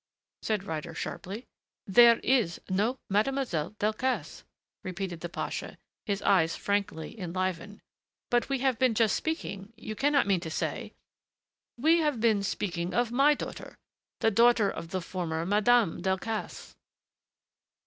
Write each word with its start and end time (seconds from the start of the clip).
said 0.41 0.63
Ryder 0.63 0.95
sharply. 0.95 1.45
"There 1.85 2.17
is 2.23 2.59
no 2.67 2.97
Mademoiselle 3.07 3.73
Delcassé," 3.77 4.41
repeated 4.83 5.19
the 5.19 5.29
pasha, 5.29 5.77
his 6.07 6.23
eyes 6.23 6.55
frankly 6.55 7.19
enlivened. 7.19 7.81
"But 8.31 8.49
we 8.49 8.57
have 8.65 8.79
just 8.79 8.79
been 8.79 9.07
speaking 9.35 9.73
you 9.77 9.95
cannot 9.95 10.25
mean 10.25 10.39
to 10.39 10.49
say" 10.49 10.95
"We 11.87 11.99
have 11.99 12.19
been 12.19 12.41
speaking 12.41 12.95
of 12.95 13.11
my 13.11 13.35
daughter 13.35 13.77
the 14.21 14.31
daughter 14.31 14.71
of 14.71 14.89
the 14.89 15.01
former 15.01 15.45
Madame 15.45 16.01
Delcassé." 16.01 16.73